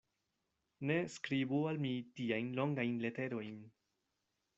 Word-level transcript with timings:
Ne 0.91 0.95
skribu 1.15 1.59
al 1.71 1.77
mi 1.83 1.91
tiajn 2.21 2.49
longajn 2.61 2.97
leterojn. 3.05 3.61